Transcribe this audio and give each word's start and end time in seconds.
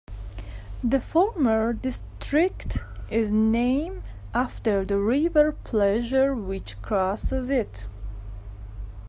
The 0.83 0.99
former 0.99 1.73
district 1.73 2.79
is 3.11 3.29
named 3.29 4.01
after 4.33 4.83
the 4.83 4.97
river 4.97 5.51
Plessur 5.63 6.33
which 6.33 6.81
crosses 6.81 7.51
it. 7.51 7.85